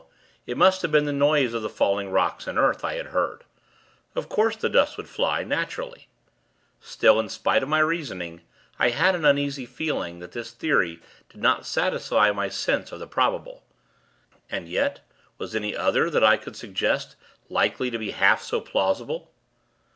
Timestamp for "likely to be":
17.47-18.09